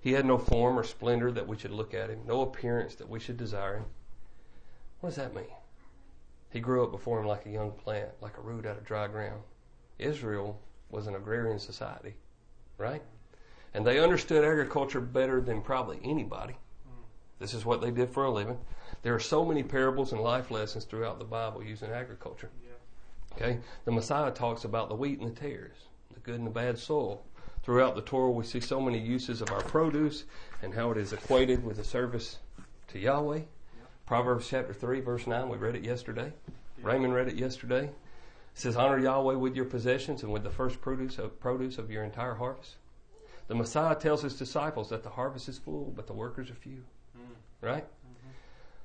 [0.00, 3.08] He had no form or splendor that we should look at him, no appearance that
[3.08, 3.86] we should desire him.
[5.00, 5.46] What does that mean?
[6.50, 9.08] He grew up before him like a young plant, like a root out of dry
[9.08, 9.42] ground.
[9.98, 12.14] Israel was an agrarian society,
[12.78, 13.02] right?
[13.74, 16.54] And they understood agriculture better than probably anybody.
[17.38, 18.58] This is what they did for a living.
[19.02, 22.50] There are so many parables and life lessons throughout the Bible using agriculture.
[23.34, 23.58] Okay?
[23.84, 25.76] The Messiah talks about the wheat and the tares,
[26.14, 27.22] the good and the bad soil.
[27.62, 30.24] Throughout the Torah, we see so many uses of our produce
[30.62, 32.38] and how it is equated with the service
[32.88, 33.40] to Yahweh
[34.06, 36.32] Proverbs chapter 3, verse 9, we read it yesterday.
[36.80, 37.86] Raymond read it yesterday.
[37.86, 37.92] It
[38.54, 42.04] says, Honor Yahweh with your possessions and with the first produce of, produce of your
[42.04, 42.76] entire harvest.
[43.48, 46.84] The Messiah tells his disciples that the harvest is full, but the workers are few.
[47.60, 47.86] Right?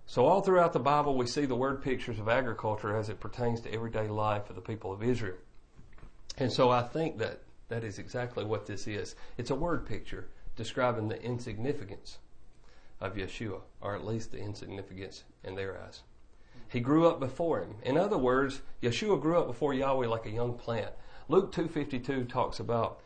[0.05, 3.61] So, all throughout the Bible, we see the word pictures of agriculture as it pertains
[3.61, 5.37] to everyday life of the people of Israel.
[6.37, 9.15] And so, I think that that is exactly what this is.
[9.37, 12.17] It's a word picture describing the insignificance
[12.99, 16.01] of Yeshua, or at least the insignificance in their eyes.
[16.67, 17.75] He grew up before him.
[17.83, 20.91] In other words, Yeshua grew up before Yahweh like a young plant.
[21.27, 22.99] Luke 2.52 talks about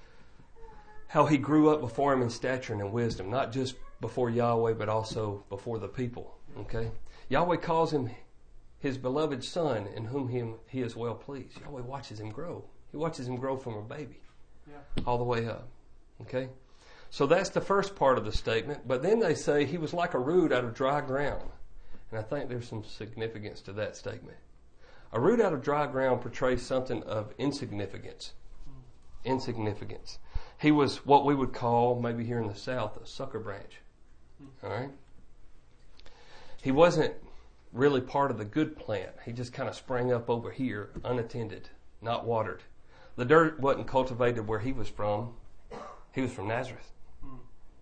[1.07, 3.75] how he grew up before him in stature and in wisdom, not just
[4.05, 6.37] before Yahweh, but also before the people.
[6.59, 6.91] Okay?
[7.29, 8.11] Yahweh calls him
[8.77, 11.59] his beloved son in whom him, he is well pleased.
[11.59, 12.63] Yahweh watches him grow.
[12.91, 14.21] He watches him grow from a baby
[14.69, 15.03] yeah.
[15.07, 15.67] all the way up.
[16.21, 16.49] Okay?
[17.09, 18.87] So that's the first part of the statement.
[18.87, 21.49] But then they say he was like a root out of dry ground.
[22.11, 24.37] And I think there's some significance to that statement.
[25.13, 28.33] A root out of dry ground portrays something of insignificance.
[29.23, 30.19] Insignificance.
[30.61, 33.81] He was what we would call, maybe here in the South, a sucker branch.
[34.63, 34.89] All right?
[36.61, 37.13] He wasn't
[37.71, 39.11] really part of the good plant.
[39.25, 41.69] He just kind of sprang up over here, unattended,
[42.01, 42.63] not watered.
[43.17, 45.33] The dirt wasn't cultivated where he was from.
[46.13, 46.91] He was from Nazareth.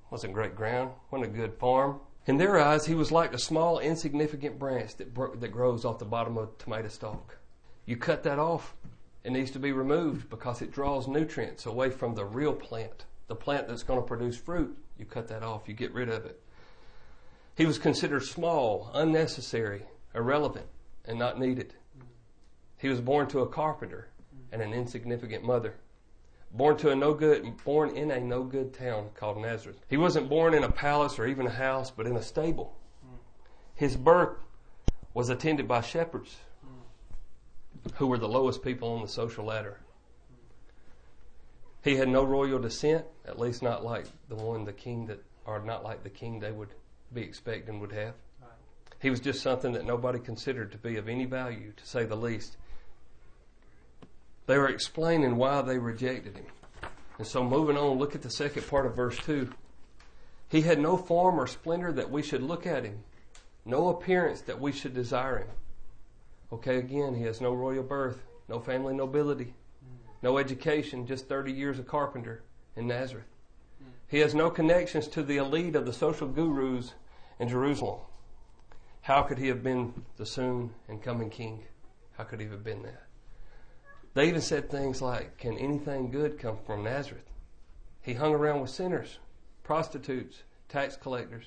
[0.10, 2.00] Wasn't great ground, wasn't a good farm.
[2.26, 6.00] In their eyes, he was like a small, insignificant branch that, bro- that grows off
[6.00, 7.38] the bottom of a tomato stalk.
[7.86, 8.76] You cut that off,
[9.24, 13.36] it needs to be removed because it draws nutrients away from the real plant, the
[13.36, 14.78] plant that's going to produce fruit.
[14.98, 16.42] You cut that off, you get rid of it.
[17.56, 19.84] He was considered small, unnecessary,
[20.16, 20.68] irrelevant,
[21.06, 21.76] and not needed.
[22.78, 24.10] He was born to a carpenter
[24.52, 25.76] and an insignificant mother.
[26.52, 29.80] Born to a no good, born in a no good town called Nazareth.
[29.90, 32.78] He wasn't born in a palace or even a house, but in a stable.
[33.76, 34.38] His birth
[35.14, 36.38] was attended by shepherds
[37.96, 39.80] who were the lowest people on the social ladder.
[41.84, 45.60] He had no royal descent, at least not like the one the king that, or
[45.60, 46.70] not like the king they would
[47.14, 48.14] be expecting would have.
[49.02, 52.16] He was just something that nobody considered to be of any value, to say the
[52.16, 52.56] least.
[54.46, 56.46] They were explaining why they rejected him.
[57.18, 59.50] And so moving on, look at the second part of verse 2.
[60.48, 63.04] He had no form or splendor that we should look at him,
[63.66, 65.48] no appearance that we should desire him.
[66.54, 69.54] Okay, again, he has no royal birth, no family nobility,
[70.22, 72.44] no education, just 30 years of carpenter
[72.76, 73.26] in Nazareth.
[73.80, 73.90] Hmm.
[74.08, 76.94] He has no connections to the elite of the social gurus
[77.40, 78.00] in Jerusalem.
[79.02, 81.66] How could he have been the soon and coming king?
[82.18, 83.04] How could he have been that?
[84.14, 87.30] They even said things like, Can anything good come from Nazareth?
[88.02, 89.20] He hung around with sinners,
[89.64, 91.46] prostitutes, tax collectors.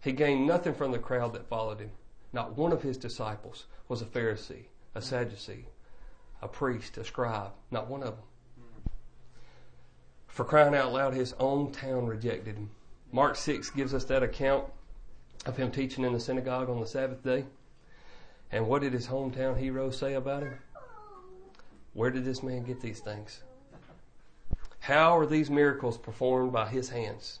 [0.00, 1.90] He gained nothing from the crowd that followed him.
[2.32, 5.66] Not one of his disciples was a Pharisee, a Sadducee,
[6.42, 7.52] a priest, a scribe.
[7.70, 8.24] Not one of them.
[10.26, 12.70] For crying out loud, his own town rejected him.
[13.14, 14.64] Mark 6 gives us that account
[15.46, 17.44] of him teaching in the synagogue on the Sabbath day.
[18.50, 20.58] And what did his hometown heroes say about him?
[21.92, 23.44] Where did this man get these things?
[24.80, 27.38] How are these miracles performed by his hands?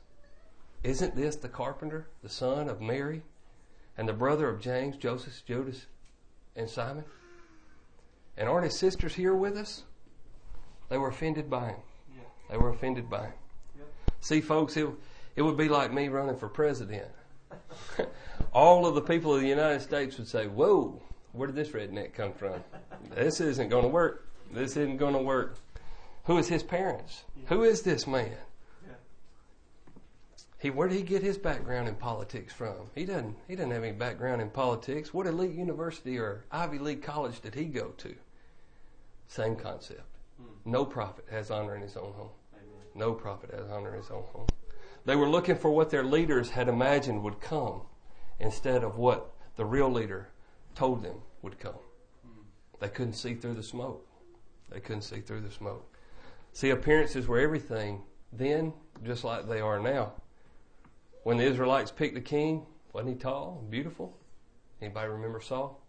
[0.84, 3.22] Isn't this the carpenter, the son of Mary,
[3.98, 5.86] and the brother of James, Joseph, Judas,
[6.54, 7.04] and Simon?
[8.36, 9.82] And aren't his sisters here with us?
[10.88, 11.80] They were offended by him.
[12.48, 13.34] They were offended by him.
[14.20, 14.88] See, folks, it,
[15.36, 17.08] it would be like me running for president.
[18.52, 21.00] All of the people of the United States would say, Whoa,
[21.32, 22.62] where did this redneck come from?
[23.14, 24.28] This isn't going to work.
[24.52, 25.56] This isn't going to work.
[26.24, 27.24] Who is his parents?
[27.36, 27.48] Yeah.
[27.48, 28.36] Who is this man?
[28.86, 28.94] Yeah.
[30.58, 32.90] He where did he get his background in politics from?
[32.94, 35.12] He doesn't he doesn't have any background in politics.
[35.12, 38.14] What elite university or Ivy League college did he go to?
[39.28, 40.02] Same concept.
[40.38, 40.70] Hmm.
[40.70, 42.30] No prophet has honor in his own home.
[42.54, 42.86] Amen.
[42.94, 44.46] No prophet has honor in his own home.
[45.04, 47.82] They were looking for what their leaders had imagined would come
[48.40, 50.28] instead of what the real leader
[50.74, 51.78] told them would come.
[52.80, 54.06] They couldn't see through the smoke.
[54.70, 55.96] They couldn't see through the smoke.
[56.52, 58.72] See, appearances were everything then,
[59.04, 60.12] just like they are now.
[61.22, 64.16] When the Israelites picked the king, wasn't he tall and beautiful?
[64.80, 65.80] Anybody remember Saul?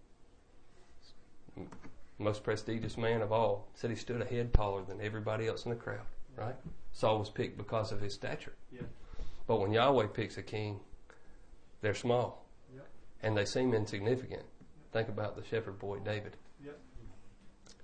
[2.18, 3.68] Most prestigious man of all.
[3.74, 6.56] Said he stood a head taller than everybody else in the crowd, right?
[6.94, 8.56] Saul was picked because of his stature.
[8.72, 8.82] Yeah.
[9.48, 10.80] But when Yahweh picks a king,
[11.82, 12.46] they're small.
[13.22, 14.44] And they seem insignificant.
[14.92, 16.38] Think about the shepherd boy David.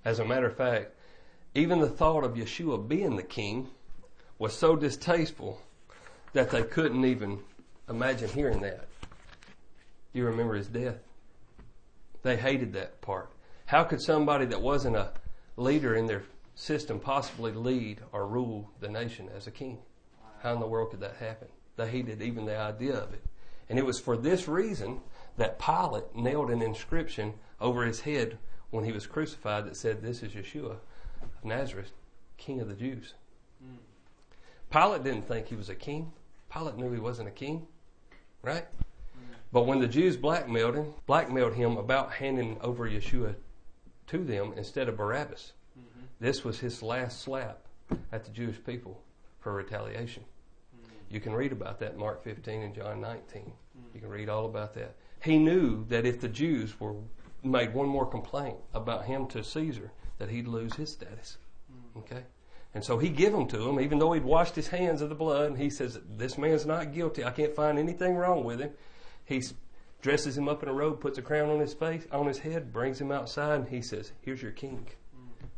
[0.04, 0.94] As a matter of fact,
[1.54, 3.68] even the thought of Yeshua being the king
[4.38, 5.60] was so distasteful
[6.32, 7.40] that they couldn't even
[7.88, 8.88] imagine hearing that.
[10.12, 10.98] You remember his death.
[12.22, 13.30] They hated that part.
[13.66, 15.12] How could somebody that wasn't a
[15.56, 19.78] leader in their system possibly lead or rule the nation as a king?
[20.42, 21.48] How in the world could that happen?
[21.76, 23.22] They hated even the idea of it.
[23.68, 25.00] And it was for this reason
[25.36, 28.38] that Pilate nailed an inscription over his head
[28.70, 30.76] when he was crucified that said, This is Yeshua
[31.22, 31.92] of Nazareth,
[32.38, 33.14] King of the Jews.
[33.64, 33.76] Mm.
[34.70, 36.12] Pilate didn't think he was a king.
[36.52, 37.66] Pilate knew he wasn't a king,
[38.42, 38.64] right?
[38.64, 39.34] Mm.
[39.52, 43.36] But when the Jews blackmailed him, blackmailed him about handing over Yeshua
[44.08, 46.06] to them instead of Barabbas, mm-hmm.
[46.18, 47.60] this was his last slap
[48.10, 49.00] at the Jewish people
[49.38, 50.24] for retaliation.
[51.12, 51.14] Mm.
[51.14, 53.52] You can read about that in Mark 15 and John 19.
[53.94, 54.96] You can read all about that.
[55.22, 56.94] He knew that if the Jews were
[57.44, 61.38] made one more complaint about him to Caesar, that he'd lose his status.
[61.96, 62.24] Okay?
[62.74, 65.14] And so he give them to him, even though he'd washed his hands of the
[65.14, 67.22] blood, and he says, This man's not guilty.
[67.24, 68.70] I can't find anything wrong with him.
[69.24, 69.42] He
[70.00, 72.72] dresses him up in a robe, puts a crown on his face, on his head,
[72.72, 74.86] brings him outside, and he says, Here's your king.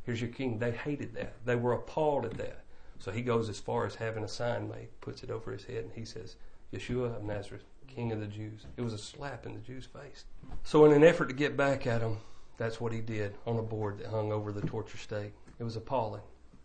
[0.03, 0.59] Here's your king.
[0.59, 1.35] They hated that.
[1.45, 2.64] They were appalled at that.
[2.99, 5.85] So he goes as far as having a sign made, puts it over his head,
[5.85, 6.37] and he says,
[6.73, 8.67] Yeshua of Nazareth, King of the Jews.
[8.77, 10.25] It was a slap in the Jews' face.
[10.63, 12.19] So, in an effort to get back at him,
[12.57, 15.33] that's what he did on a board that hung over the torture stake.
[15.59, 16.23] It was appalling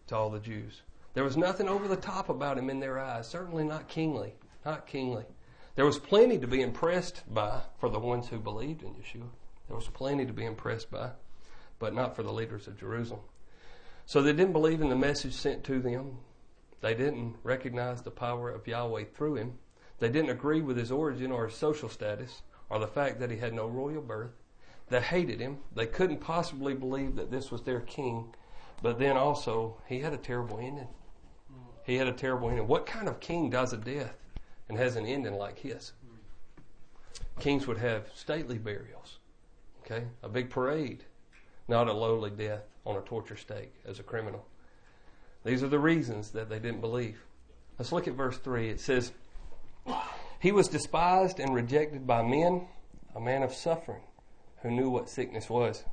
[0.07, 0.81] to all the Jews.
[1.13, 4.33] There was nothing over the top about him in their eyes, certainly not kingly.
[4.65, 5.25] Not kingly.
[5.75, 9.29] There was plenty to be impressed by for the ones who believed in Yeshua.
[9.67, 11.11] There was plenty to be impressed by,
[11.77, 13.21] but not for the leaders of Jerusalem.
[14.09, 16.17] So they didn't believe in the message sent to them.
[16.81, 19.59] They didn't recognize the power of Yahweh through him.
[19.99, 22.41] They didn't agree with his origin or his social status
[22.71, 24.31] or the fact that he had no royal birth.
[24.87, 25.59] They hated him.
[25.75, 28.33] They couldn't possibly believe that this was their king.
[28.81, 30.87] But then also, he had a terrible ending.
[31.83, 32.65] He had a terrible ending.
[32.65, 34.17] What kind of king dies a death
[34.69, 35.93] and has an ending like his?
[37.39, 39.19] Kings would have stately burials,
[39.81, 41.03] okay, a big parade,
[41.67, 44.45] not a lowly death on a torture stake as a criminal.
[45.45, 47.21] These are the reasons that they didn't believe.
[47.77, 48.69] Let's look at verse 3.
[48.69, 49.11] It says,
[50.39, 52.67] he was despised and rejected by men,
[53.15, 54.01] a man of suffering
[54.61, 55.83] who knew what sickness was.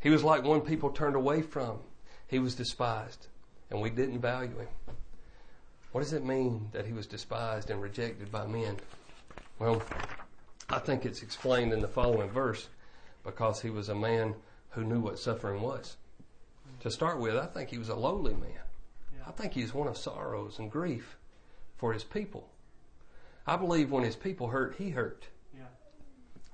[0.00, 1.78] He was like one people turned away from.
[2.26, 3.28] He was despised,
[3.70, 4.68] and we didn't value him.
[5.92, 8.76] What does it mean that he was despised and rejected by men?
[9.58, 9.82] Well,
[10.68, 12.68] I think it's explained in the following verse
[13.24, 14.34] because he was a man
[14.72, 15.96] who knew what suffering was.
[16.80, 18.60] To start with, I think he was a lowly man.
[19.26, 21.16] I think he's one of sorrows and grief
[21.76, 22.48] for his people.
[23.46, 25.26] I believe when his people hurt, he hurt.
[25.54, 25.66] Yeah.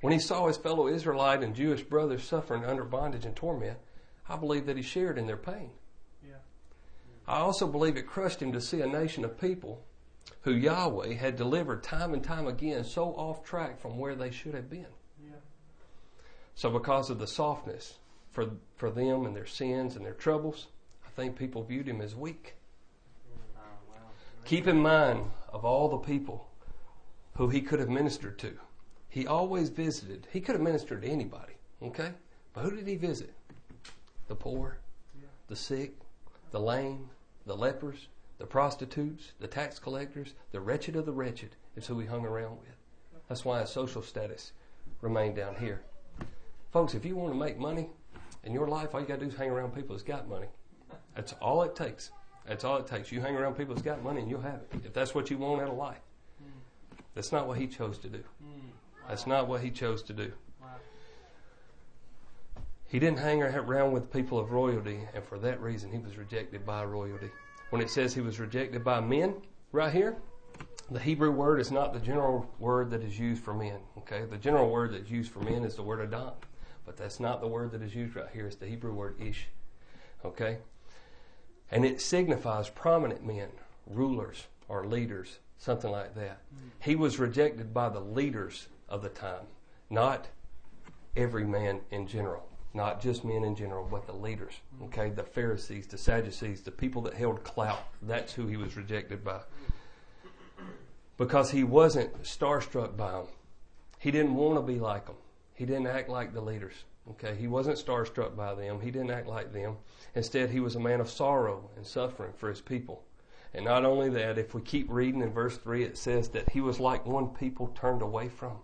[0.00, 3.78] When he saw his fellow Israelite and Jewish brothers suffering under bondage and torment,
[4.28, 5.70] I believe that he shared in their pain.
[6.22, 6.36] Yeah.
[7.26, 9.82] I also believe it crushed him to see a nation of people
[10.42, 14.54] who Yahweh had delivered time and time again so off track from where they should
[14.54, 14.86] have been.
[15.22, 15.40] Yeah.
[16.54, 17.94] So because of the softness
[18.38, 20.68] for, for them and their sins and their troubles,
[21.04, 22.54] I think people viewed him as weak.
[24.44, 26.46] Keep in mind of all the people
[27.34, 28.52] who he could have ministered to.
[29.08, 30.28] He always visited.
[30.32, 32.12] He could have ministered to anybody, okay?
[32.54, 33.34] But who did he visit?
[34.28, 34.78] The poor,
[35.48, 35.94] the sick,
[36.52, 37.10] the lame,
[37.44, 38.06] the lepers,
[38.38, 42.60] the prostitutes, the tax collectors, the wretched of the wretched is who he hung around
[42.60, 42.76] with.
[43.28, 44.52] That's why his social status
[45.00, 45.82] remained down here.
[46.72, 47.88] Folks, if you want to make money
[48.44, 50.46] in your life, all you got to do is hang around people that's got money.
[51.14, 52.10] That's all it takes.
[52.46, 53.12] That's all it takes.
[53.12, 54.80] You hang around people that's got money and you'll have it.
[54.84, 56.00] If that's what you want out of life.
[57.14, 58.22] That's not what he chose to do.
[59.08, 60.32] That's not what he chose to do.
[62.86, 66.64] He didn't hang around with people of royalty, and for that reason, he was rejected
[66.64, 67.30] by royalty.
[67.70, 69.34] When it says he was rejected by men,
[69.72, 70.16] right here,
[70.90, 73.80] the Hebrew word is not the general word that is used for men.
[73.98, 76.32] Okay, the general word that's used for men is the word Adam,
[76.88, 78.46] but that's not the word that is used right here.
[78.46, 79.48] It's the Hebrew word ish.
[80.24, 80.56] Okay,
[81.70, 83.50] and it signifies prominent men,
[83.86, 86.40] rulers, or leaders something like that.
[86.54, 86.68] Mm-hmm.
[86.80, 89.44] He was rejected by the leaders of the time,
[89.90, 90.28] not
[91.14, 94.54] every man in general, not just men in general, but the leaders.
[94.76, 94.84] Mm-hmm.
[94.84, 97.84] Okay, the Pharisees, the Sadducees, the people that held clout.
[98.00, 99.40] That's who he was rejected by.
[101.18, 103.26] Because he wasn't starstruck by them.
[103.98, 105.16] He didn't want to be like them.
[105.58, 106.84] He didn't act like the leaders.
[107.10, 108.80] Okay, he wasn't starstruck by them.
[108.80, 109.76] He didn't act like them.
[110.14, 113.02] Instead, he was a man of sorrow and suffering for his people.
[113.52, 116.60] And not only that, if we keep reading in verse 3, it says that he
[116.60, 118.58] was like one people turned away from.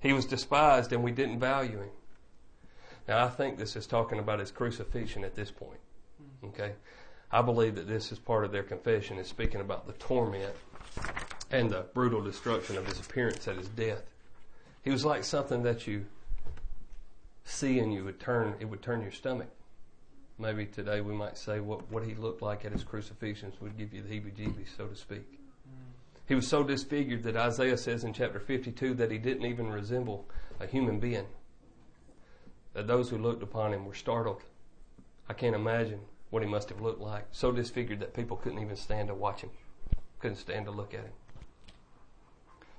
[0.00, 1.90] He was despised and we didn't value him.
[3.06, 5.78] Now, I think this is talking about his crucifixion at this point.
[6.44, 6.72] Okay?
[7.30, 10.56] I believe that this is part of their confession, is speaking about the torment
[11.52, 14.02] and the brutal destruction of his appearance at his death.
[14.82, 16.06] He was like something that you
[17.44, 19.48] see and you would turn, it would turn your stomach.
[20.38, 23.92] Maybe today we might say what, what he looked like at his crucifixions would give
[23.92, 25.30] you the heebie-jeebies, so to speak.
[25.32, 25.92] Mm.
[26.26, 30.26] He was so disfigured that Isaiah says in chapter 52 that he didn't even resemble
[30.58, 31.26] a human being.
[32.74, 34.42] That those who looked upon him were startled.
[35.28, 37.26] I can't imagine what he must have looked like.
[37.30, 39.50] So disfigured that people couldn't even stand to watch him,
[40.18, 41.12] couldn't stand to look at him.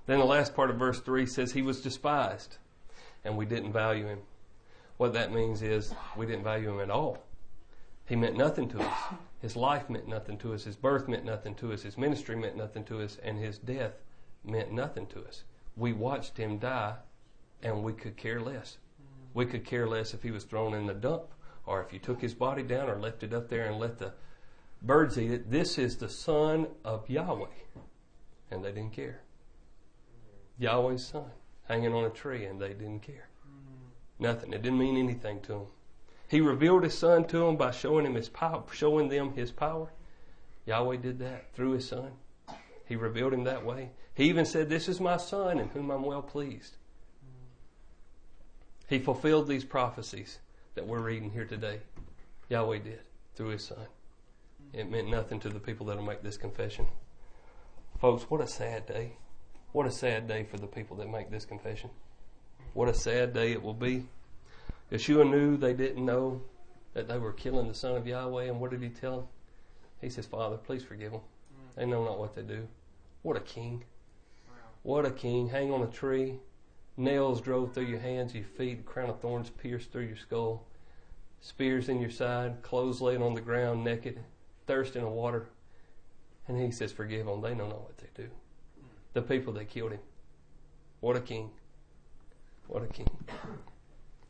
[0.06, 2.58] Then the last part of verse 3 says he was despised
[3.24, 4.20] and we didn't value him.
[4.98, 7.24] What that means is we didn't value him at all.
[8.06, 9.14] He meant nothing to us.
[9.42, 10.64] His life meant nothing to us.
[10.64, 11.84] His birth meant nothing to us.
[11.84, 13.18] His ministry meant nothing to us.
[13.24, 13.94] And his death
[14.44, 15.44] meant nothing to us.
[15.78, 16.96] We watched him die
[17.62, 18.78] and we could care less.
[19.34, 21.24] We could care less if he was thrown in the dump
[21.66, 24.14] or if you took his body down or left it up there and let the
[24.82, 25.50] birds eat it.
[25.50, 27.48] This is the son of Yahweh.
[28.52, 29.22] And they didn't care.
[30.58, 31.32] Yahweh's son
[31.68, 33.30] hanging on a tree and they didn't care.
[33.48, 34.20] Mm.
[34.20, 34.54] Nothing.
[34.54, 35.68] It didn't mean anything to them.
[36.28, 39.90] He revealed his son to them by showing him his power, showing them his power.
[40.66, 42.12] Yahweh did that through his son.
[42.86, 43.92] He revealed him that way.
[44.16, 46.78] He even said, This is my son in whom I'm well pleased.
[48.88, 50.40] He fulfilled these prophecies
[50.76, 51.82] that we're reading here today.
[52.50, 53.02] Yahweh did
[53.36, 53.88] through his son.
[54.74, 56.88] It meant nothing to the people that'll make this confession.
[58.00, 59.18] Folks, what a sad day.
[59.74, 61.90] What a sad day for the people that make this confession.
[62.76, 64.06] What a sad day it will be.
[64.92, 66.44] Yeshua knew they didn't know
[66.94, 69.28] that they were killing the Son of Yahweh, and what did he tell them?
[70.00, 71.22] He says, Father, please forgive them.
[71.76, 72.68] They know not what they do.
[73.24, 73.84] What a king.
[74.84, 75.50] What a king.
[75.50, 76.36] Hang on a tree.
[76.96, 80.68] Nails drove through your hands, your feet, crown of thorns pierced through your skull.
[81.42, 84.20] Spears in your side, clothes laid on the ground naked,
[84.68, 85.50] thirst in the water.
[86.48, 87.42] And he says, Forgive them.
[87.42, 88.30] They know not what they do.
[89.14, 90.00] The people that killed him.
[91.00, 91.52] What a king.
[92.68, 93.10] What a king.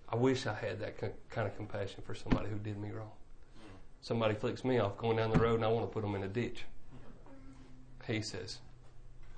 [0.10, 3.12] I wish I had that kind of compassion for somebody who did me wrong.
[4.02, 6.24] Somebody flicks me off going down the road and I want to put them in
[6.24, 6.66] a ditch.
[8.06, 8.58] He says,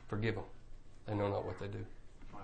[0.07, 0.43] Forgive them.
[1.05, 1.85] They know not what they do.
[2.33, 2.39] Wow.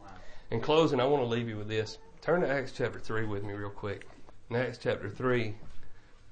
[0.00, 0.08] Wow.
[0.50, 1.98] In closing, I want to leave you with this.
[2.20, 4.06] Turn to Acts chapter 3 with me, real quick.
[4.50, 5.54] In Acts chapter 3,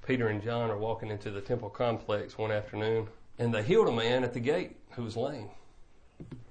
[0.05, 3.91] Peter and John are walking into the temple complex one afternoon, and they healed a
[3.91, 5.49] man at the gate who was lame.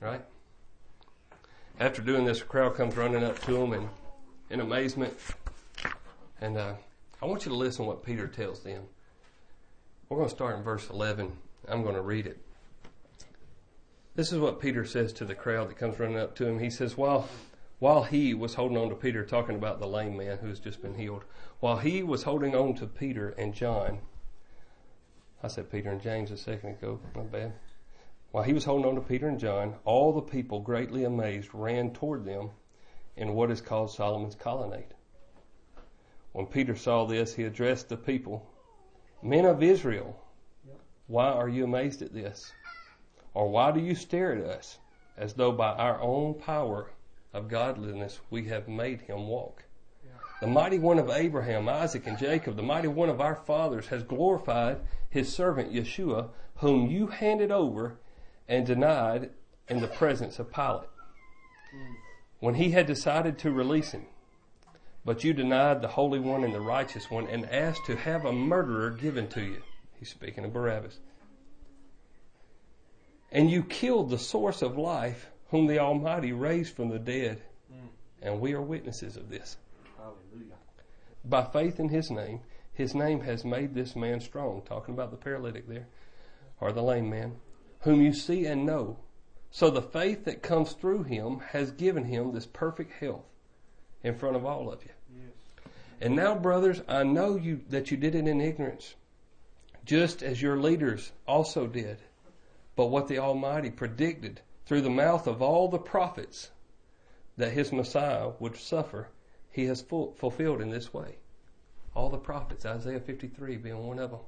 [0.00, 0.24] Right?
[1.78, 3.88] After doing this, a crowd comes running up to him and
[4.50, 5.14] in amazement.
[6.40, 6.74] And uh,
[7.20, 8.82] I want you to listen to what Peter tells them.
[10.08, 11.32] We're going to start in verse 11.
[11.68, 12.38] I'm going to read it.
[14.14, 16.58] This is what Peter says to the crowd that comes running up to him.
[16.58, 17.28] He says, While,
[17.80, 20.80] while he was holding on to Peter, talking about the lame man who has just
[20.80, 21.24] been healed,
[21.60, 23.98] while he was holding on to Peter and John,
[25.42, 27.52] I said Peter and James a second ago, my bad.
[28.36, 31.94] While he was holding on to Peter and John, all the people, greatly amazed, ran
[31.94, 32.50] toward them
[33.16, 34.92] in what is called Solomon's colonnade.
[36.32, 38.46] When Peter saw this, he addressed the people,
[39.22, 40.22] Men of Israel,
[41.06, 42.52] why are you amazed at this?
[43.32, 44.80] Or why do you stare at us
[45.16, 46.90] as though by our own power
[47.32, 49.64] of godliness we have made him walk?
[50.42, 54.02] The mighty one of Abraham, Isaac, and Jacob, the mighty one of our fathers, has
[54.02, 57.98] glorified his servant Yeshua, whom you handed over
[58.48, 59.30] and denied
[59.68, 60.88] in the presence of Pilate.
[62.38, 64.06] When he had decided to release him.
[65.04, 68.32] But you denied the Holy One and the Righteous One and asked to have a
[68.32, 69.62] murderer given to you.
[69.98, 70.98] He's speaking of Barabbas.
[73.30, 77.42] And you killed the source of life, whom the Almighty raised from the dead.
[78.22, 79.56] And we are witnesses of this.
[79.96, 80.56] Hallelujah.
[81.24, 82.40] By faith in His name,
[82.72, 84.62] His name has made this man strong.
[84.62, 85.86] Talking about the paralytic there,
[86.60, 87.36] or the lame man,
[87.86, 88.98] whom you see and know
[89.50, 93.24] so the faith that comes through him has given him this perfect health
[94.02, 94.90] in front of all of you.
[95.14, 95.70] Yes.
[96.00, 98.96] And now, brothers, I know you that you did it in ignorance,
[99.86, 101.96] just as your leaders also did.
[102.74, 106.50] But what the Almighty predicted through the mouth of all the prophets
[107.38, 109.08] that his Messiah would suffer,
[109.50, 111.16] he has fulfilled in this way.
[111.94, 114.20] All the prophets, Isaiah 53 being one of them.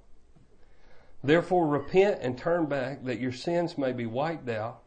[1.22, 4.82] Therefore repent and turn back that your sins may be wiped out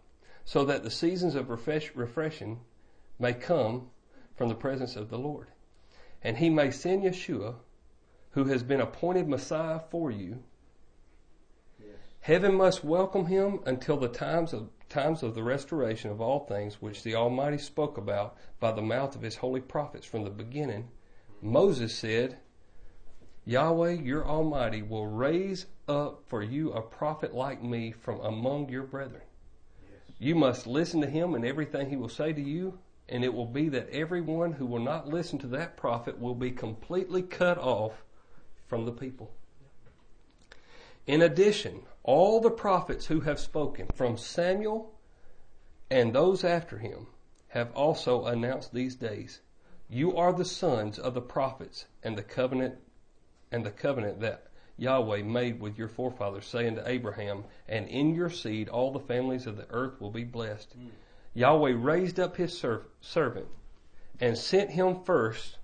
[0.45, 2.61] so that the seasons of refresh, refreshing
[3.19, 3.89] may come
[4.35, 5.49] from the presence of the Lord.
[6.23, 7.55] And he may send Yeshua,
[8.31, 10.43] who has been appointed Messiah for you.
[11.79, 11.89] Yes.
[12.21, 16.81] Heaven must welcome him until the times of times of the restoration of all things
[16.81, 20.89] which the Almighty spoke about by the mouth of his holy prophets from the beginning.
[21.41, 22.37] Moses said,
[23.45, 28.83] Yahweh your Almighty will raise up for you a prophet like me from among your
[28.83, 29.21] brethren.
[30.17, 32.79] You must listen to him and everything he will say to you,
[33.09, 36.51] and it will be that everyone who will not listen to that prophet will be
[36.51, 38.03] completely cut off
[38.67, 39.31] from the people.
[41.07, 44.93] In addition, all the prophets who have spoken, from Samuel
[45.89, 47.07] and those after him,
[47.49, 49.41] have also announced these days.
[49.89, 52.75] You are the sons of the prophets and the covenant
[53.51, 58.29] and the covenant that Yahweh made with your forefathers, saying to Abraham, and in your
[58.29, 60.75] seed all the families of the earth will be blessed.
[60.77, 60.89] Mm.
[61.33, 63.47] Yahweh raised up his serv- servant
[64.19, 65.57] and sent him first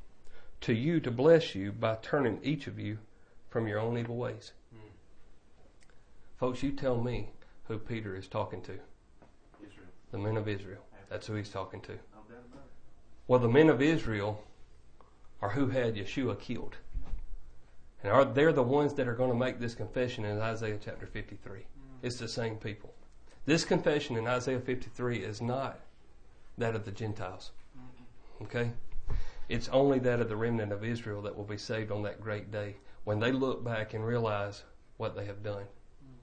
[0.61, 2.97] to you to bless you by turning each of you
[3.49, 4.53] from your own evil ways.
[4.73, 4.79] Mm.
[6.37, 7.29] Folks, you tell me
[7.65, 8.73] who Peter is talking to.
[9.59, 9.87] Israel.
[10.11, 10.81] The men of Israel.
[11.09, 11.93] That's who he's talking to.
[13.27, 14.41] Well, the men of Israel
[15.41, 16.77] are who had Yeshua killed.
[18.03, 21.05] And are, they're the ones that are going to make this confession in Isaiah chapter
[21.05, 21.59] 53.
[21.59, 21.65] Mm.
[22.03, 22.93] It's the same people.
[23.45, 25.79] This confession in Isaiah 53 is not
[26.57, 27.51] that of the Gentiles.
[28.41, 28.71] Okay?
[29.49, 32.51] It's only that of the remnant of Israel that will be saved on that great
[32.51, 32.75] day
[33.05, 34.63] when they look back and realize
[34.97, 35.63] what they have done.
[35.63, 36.17] Mm.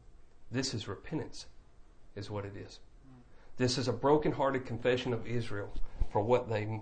[0.51, 1.47] This is repentance,
[2.15, 2.81] is what it is.
[3.09, 3.23] Mm.
[3.57, 5.73] This is a broken-hearted confession of Israel
[6.13, 6.81] for what they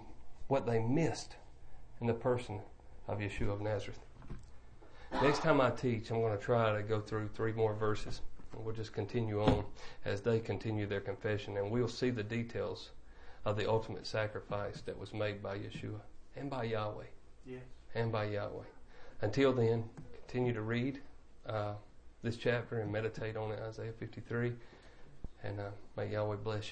[0.49, 1.37] what they missed
[2.01, 2.61] in the person
[3.09, 4.01] of Yeshua of Nazareth.
[5.21, 8.23] Next time I teach, I'm going to try to go through three more verses.
[8.57, 9.65] We'll just continue on
[10.05, 12.91] as they continue their confession, and we'll see the details
[13.45, 16.01] of the ultimate sacrifice that was made by Yeshua
[16.37, 17.05] and by Yahweh.
[17.47, 17.63] Yes.
[17.95, 18.65] And by Yahweh.
[19.21, 19.85] Until then,
[20.27, 21.01] continue to read
[21.47, 21.75] uh,
[22.23, 24.53] this chapter and meditate on it, Isaiah 53.
[25.45, 25.65] And uh,
[25.97, 26.71] may Yahweh bless you.